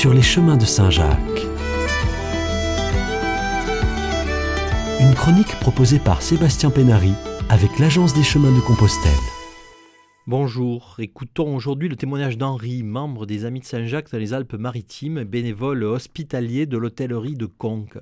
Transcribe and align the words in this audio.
sur 0.00 0.14
les 0.14 0.22
chemins 0.22 0.56
de 0.56 0.64
Saint-Jacques. 0.64 1.46
Une 4.98 5.14
chronique 5.14 5.54
proposée 5.60 5.98
par 5.98 6.22
Sébastien 6.22 6.70
Pénary 6.70 7.12
avec 7.50 7.78
l'Agence 7.78 8.14
des 8.14 8.22
chemins 8.22 8.50
de 8.50 8.60
Compostelle. 8.60 9.12
Bonjour, 10.26 10.94
écoutons 11.00 11.54
aujourd'hui 11.54 11.90
le 11.90 11.96
témoignage 11.96 12.38
d'Henri, 12.38 12.82
membre 12.82 13.26
des 13.26 13.44
Amis 13.44 13.60
de 13.60 13.66
Saint-Jacques 13.66 14.10
dans 14.10 14.16
les 14.16 14.32
Alpes-Maritimes, 14.32 15.24
bénévole 15.24 15.84
hospitalier 15.84 16.64
de 16.64 16.78
l'hôtellerie 16.78 17.34
de 17.34 17.44
Conques. 17.44 17.98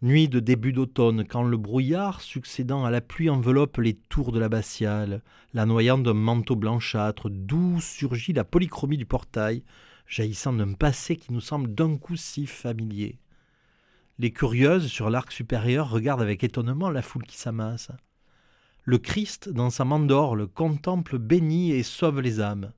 Nuit 0.00 0.30
de 0.30 0.40
début 0.40 0.72
d'automne, 0.72 1.26
quand 1.28 1.42
le 1.42 1.58
brouillard 1.58 2.22
succédant 2.22 2.86
à 2.86 2.90
la 2.90 3.02
pluie 3.02 3.28
enveloppe 3.28 3.76
les 3.76 3.92
tours 3.92 4.32
de 4.32 4.40
l'abbatiale, 4.40 5.20
la 5.52 5.66
noyant 5.66 5.98
d'un 5.98 6.14
manteau 6.14 6.56
blanchâtre, 6.56 7.28
d'où 7.28 7.82
surgit 7.82 8.32
la 8.32 8.44
polychromie 8.44 8.96
du 8.96 9.04
portail, 9.04 9.62
jaillissant 10.06 10.52
d'un 10.52 10.72
passé 10.74 11.16
qui 11.16 11.32
nous 11.32 11.40
semble 11.40 11.74
d'un 11.74 11.96
coup 11.96 12.16
si 12.16 12.46
familier. 12.46 13.18
Les 14.18 14.30
curieuses, 14.30 14.86
sur 14.86 15.10
l'arc 15.10 15.32
supérieur, 15.32 15.90
regardent 15.90 16.22
avec 16.22 16.44
étonnement 16.44 16.90
la 16.90 17.02
foule 17.02 17.24
qui 17.24 17.36
s'amasse. 17.36 17.90
Le 18.84 18.98
Christ, 18.98 19.48
dans 19.48 19.70
sa 19.70 19.84
mandorle, 19.84 20.46
contemple, 20.46 21.18
bénit 21.18 21.72
et 21.72 21.82
sauve 21.82 22.20
les 22.20 22.40
âmes. 22.40 22.72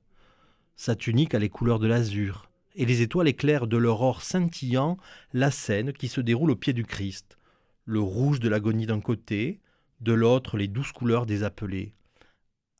Sa 0.75 0.95
tunique 0.95 1.35
a 1.35 1.39
les 1.39 1.49
couleurs 1.49 1.79
de 1.79 1.87
l'azur, 1.87 2.49
et 2.75 2.85
les 2.85 3.01
étoiles 3.01 3.27
éclairent 3.27 3.67
de 3.67 3.77
leur 3.77 4.01
or 4.01 4.21
scintillant 4.21 4.97
la 5.33 5.51
scène 5.51 5.93
qui 5.93 6.07
se 6.07 6.21
déroule 6.21 6.51
au 6.51 6.55
pied 6.55 6.73
du 6.73 6.85
Christ. 6.85 7.37
Le 7.85 7.99
rouge 7.99 8.39
de 8.39 8.49
l'agonie 8.49 8.85
d'un 8.85 9.01
côté, 9.01 9.59
de 10.01 10.13
l'autre 10.13 10.57
les 10.57 10.67
douces 10.67 10.91
couleurs 10.91 11.25
des 11.25 11.43
appelés. 11.43 11.93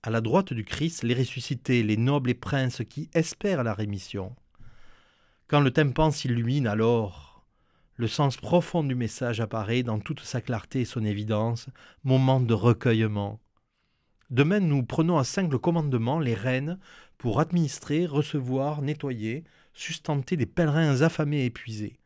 À 0.04 0.10
la 0.10 0.22
droite 0.22 0.54
du 0.54 0.64
Christ, 0.64 1.04
les 1.04 1.16
ressuscités, 1.16 1.82
les 1.84 1.98
nobles 1.98 2.30
et 2.30 2.36
princes 2.36 2.82
qui 2.88 3.10
espèrent 3.14 3.64
la 3.64 3.74
rémission. 3.74 4.36
Quand 5.48 5.60
le 5.60 5.72
tympan 5.72 6.12
s'illumine 6.12 6.68
alors, 6.68 7.46
le 7.96 8.08
sens 8.08 8.38
profond 8.38 8.84
du 8.84 8.94
message 8.94 9.42
apparaît 9.42 9.82
dans 9.82 10.00
toute 10.00 10.20
sa 10.20 10.40
clarté 10.40 10.82
et 10.82 10.86
son 10.86 11.04
évidence, 11.04 11.68
moment 12.04 12.40
de 12.40 12.54
recueillement. 12.54 13.40
Demain, 14.30 14.60
nous 14.60 14.84
prenons 14.84 15.18
à 15.18 15.24
cinq 15.24 15.50
commandement, 15.56 16.20
les 16.20 16.36
reines, 16.36 16.78
pour 17.18 17.40
administrer, 17.40 18.06
recevoir, 18.06 18.84
nettoyer, 18.84 19.46
sustenter 19.74 20.38
des 20.38 20.46
pèlerins 20.46 21.02
affamés 21.02 21.42
et 21.42 21.46
épuisés. 21.46 22.00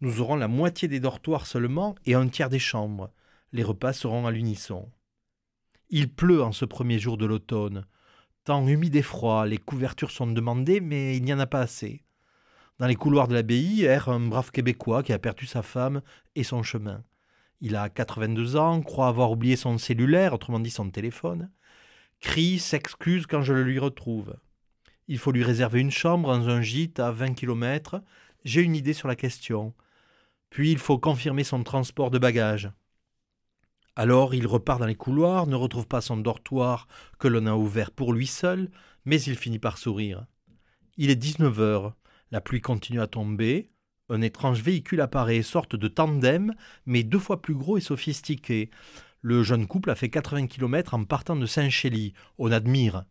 Nous 0.00 0.20
aurons 0.20 0.36
la 0.36 0.48
moitié 0.48 0.86
des 0.86 1.00
dortoirs 1.00 1.46
seulement 1.46 1.96
et 2.06 2.14
un 2.14 2.28
tiers 2.28 2.50
des 2.50 2.58
chambres. 2.60 3.10
Les 3.52 3.64
repas 3.64 3.92
seront 3.92 4.26
à 4.26 4.30
l'unisson. 4.30 4.88
Il 5.96 6.12
pleut 6.12 6.42
en 6.42 6.50
ce 6.50 6.64
premier 6.64 6.98
jour 6.98 7.16
de 7.16 7.24
l'automne. 7.24 7.86
Temps 8.42 8.66
humide 8.66 8.96
et 8.96 9.02
froid, 9.02 9.46
les 9.46 9.58
couvertures 9.58 10.10
sont 10.10 10.26
demandées, 10.26 10.80
mais 10.80 11.16
il 11.16 11.22
n'y 11.22 11.32
en 11.32 11.38
a 11.38 11.46
pas 11.46 11.60
assez. 11.60 12.02
Dans 12.80 12.88
les 12.88 12.96
couloirs 12.96 13.28
de 13.28 13.34
l'abbaye 13.34 13.84
erre 13.84 14.08
un 14.08 14.18
brave 14.18 14.50
Québécois 14.50 15.04
qui 15.04 15.12
a 15.12 15.20
perdu 15.20 15.46
sa 15.46 15.62
femme 15.62 16.02
et 16.34 16.42
son 16.42 16.64
chemin. 16.64 17.04
Il 17.60 17.76
a 17.76 17.88
82 17.88 18.56
ans, 18.56 18.82
croit 18.82 19.06
avoir 19.06 19.30
oublié 19.30 19.54
son 19.54 19.78
cellulaire, 19.78 20.32
autrement 20.32 20.58
dit 20.58 20.72
son 20.72 20.90
téléphone. 20.90 21.48
Crie, 22.18 22.58
s'excuse 22.58 23.28
quand 23.28 23.42
je 23.42 23.52
le 23.52 23.62
lui 23.62 23.78
retrouve. 23.78 24.34
Il 25.06 25.18
faut 25.18 25.30
lui 25.30 25.44
réserver 25.44 25.78
une 25.78 25.92
chambre 25.92 26.36
dans 26.36 26.48
un 26.48 26.60
gîte 26.60 26.98
à 26.98 27.12
20 27.12 27.34
kilomètres. 27.34 28.02
J'ai 28.44 28.62
une 28.62 28.74
idée 28.74 28.94
sur 28.94 29.06
la 29.06 29.14
question. 29.14 29.72
Puis 30.50 30.72
il 30.72 30.78
faut 30.78 30.98
confirmer 30.98 31.44
son 31.44 31.62
transport 31.62 32.10
de 32.10 32.18
bagages. 32.18 32.72
Alors 33.96 34.34
il 34.34 34.46
repart 34.46 34.80
dans 34.80 34.86
les 34.86 34.96
couloirs, 34.96 35.46
ne 35.46 35.54
retrouve 35.54 35.86
pas 35.86 36.00
son 36.00 36.16
dortoir 36.16 36.88
que 37.18 37.28
l'on 37.28 37.46
a 37.46 37.54
ouvert 37.54 37.92
pour 37.92 38.12
lui 38.12 38.26
seul, 38.26 38.70
mais 39.04 39.20
il 39.22 39.36
finit 39.36 39.60
par 39.60 39.78
sourire. 39.78 40.26
Il 40.96 41.10
est 41.10 41.16
19 41.16 41.60
heures. 41.60 41.94
La 42.32 42.40
pluie 42.40 42.60
continue 42.60 43.00
à 43.00 43.06
tomber. 43.06 43.70
Un 44.08 44.20
étrange 44.20 44.62
véhicule 44.62 45.00
apparaît, 45.00 45.42
sorte 45.42 45.76
de 45.76 45.88
tandem, 45.88 46.54
mais 46.86 47.04
deux 47.04 47.18
fois 47.18 47.40
plus 47.40 47.54
gros 47.54 47.78
et 47.78 47.80
sophistiqué. 47.80 48.70
Le 49.20 49.42
jeune 49.42 49.66
couple 49.66 49.90
a 49.90 49.94
fait 49.94 50.10
80 50.10 50.48
km 50.48 50.94
en 50.94 51.04
partant 51.04 51.36
de 51.36 51.46
Saint-Chély. 51.46 52.14
On 52.38 52.50
admire. 52.50 53.04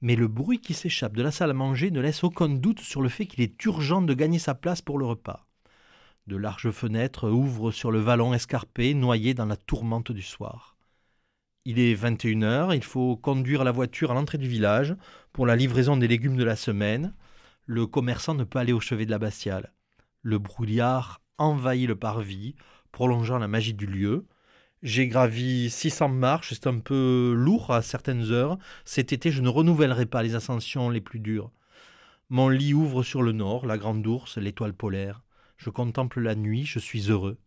Mais 0.00 0.16
le 0.16 0.28
bruit 0.28 0.60
qui 0.60 0.72
s'échappe 0.72 1.14
de 1.14 1.22
la 1.22 1.30
salle 1.30 1.50
à 1.50 1.54
manger 1.54 1.90
ne 1.90 2.00
laisse 2.00 2.24
aucun 2.24 2.48
doute 2.48 2.80
sur 2.80 3.02
le 3.02 3.10
fait 3.10 3.26
qu'il 3.26 3.42
est 3.42 3.64
urgent 3.64 4.00
de 4.00 4.14
gagner 4.14 4.38
sa 4.38 4.54
place 4.54 4.80
pour 4.80 4.98
le 4.98 5.04
repas. 5.04 5.46
De 6.30 6.36
larges 6.36 6.70
fenêtres 6.70 7.28
ouvrent 7.28 7.72
sur 7.72 7.90
le 7.90 7.98
vallon 7.98 8.32
escarpé, 8.32 8.94
noyé 8.94 9.34
dans 9.34 9.46
la 9.46 9.56
tourmente 9.56 10.12
du 10.12 10.22
soir. 10.22 10.76
Il 11.64 11.80
est 11.80 11.94
21 11.94 12.42
heures, 12.42 12.72
il 12.72 12.84
faut 12.84 13.16
conduire 13.16 13.64
la 13.64 13.72
voiture 13.72 14.12
à 14.12 14.14
l'entrée 14.14 14.38
du 14.38 14.46
village 14.46 14.94
pour 15.32 15.44
la 15.44 15.56
livraison 15.56 15.96
des 15.96 16.06
légumes 16.06 16.36
de 16.36 16.44
la 16.44 16.54
semaine 16.54 17.14
le 17.66 17.88
commerçant 17.88 18.34
ne 18.34 18.44
peut 18.44 18.60
aller 18.60 18.72
au 18.72 18.78
chevet 18.78 19.06
de 19.06 19.10
la 19.10 19.18
Bastiale. 19.18 19.72
Le 20.22 20.38
brouillard 20.38 21.20
envahit 21.36 21.88
le 21.88 21.96
parvis, 21.96 22.54
prolongeant 22.92 23.38
la 23.38 23.48
magie 23.48 23.74
du 23.74 23.86
lieu. 23.86 24.28
J'ai 24.84 25.08
gravi 25.08 25.68
600 25.68 26.10
marches, 26.10 26.54
c'est 26.54 26.68
un 26.68 26.78
peu 26.78 27.34
lourd 27.36 27.72
à 27.72 27.82
certaines 27.82 28.30
heures. 28.30 28.56
Cet 28.84 29.12
été, 29.12 29.32
je 29.32 29.42
ne 29.42 29.48
renouvellerai 29.48 30.06
pas 30.06 30.22
les 30.22 30.36
ascensions 30.36 30.90
les 30.90 31.00
plus 31.00 31.18
dures. 31.18 31.50
Mon 32.28 32.48
lit 32.48 32.72
ouvre 32.72 33.02
sur 33.02 33.20
le 33.20 33.32
nord, 33.32 33.66
la 33.66 33.78
grande 33.78 34.06
ours, 34.06 34.38
l'étoile 34.38 34.74
polaire. 34.74 35.22
Je 35.60 35.68
contemple 35.68 36.20
la 36.20 36.34
nuit, 36.36 36.64
je 36.64 36.78
suis 36.78 37.10
heureux. 37.10 37.38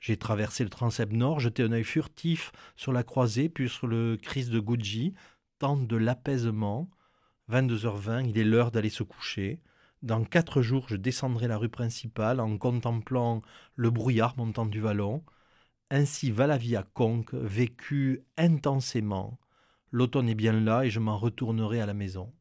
J'ai 0.00 0.16
traversé 0.16 0.64
le 0.64 0.70
transept 0.70 1.12
nord, 1.12 1.38
jeté 1.38 1.62
un 1.62 1.72
œil 1.72 1.84
furtif 1.84 2.50
sur 2.76 2.94
la 2.94 3.02
croisée, 3.02 3.50
puis 3.50 3.68
sur 3.68 3.86
le 3.86 4.16
Christ 4.16 4.48
de 4.48 4.58
Gucci, 4.58 5.12
tant 5.58 5.76
de 5.76 5.96
l'apaisement. 5.98 6.88
22h20, 7.50 8.26
il 8.26 8.38
est 8.38 8.44
l'heure 8.44 8.70
d'aller 8.70 8.88
se 8.88 9.02
coucher. 9.02 9.60
Dans 10.00 10.24
quatre 10.24 10.62
jours, 10.62 10.86
je 10.88 10.96
descendrai 10.96 11.46
la 11.46 11.58
rue 11.58 11.68
principale 11.68 12.40
en 12.40 12.56
contemplant 12.56 13.42
le 13.76 13.90
brouillard 13.90 14.38
montant 14.38 14.64
du 14.64 14.80
vallon. 14.80 15.22
Ainsi 15.90 16.30
va 16.30 16.46
la 16.46 16.56
vie 16.56 16.74
à 16.74 16.84
Conques, 16.84 17.34
vécue 17.34 18.24
intensément. 18.38 19.38
L'automne 19.90 20.30
est 20.30 20.34
bien 20.34 20.58
là 20.58 20.86
et 20.86 20.90
je 20.90 21.00
m'en 21.00 21.18
retournerai 21.18 21.82
à 21.82 21.86
la 21.86 21.94
maison. 21.94 22.32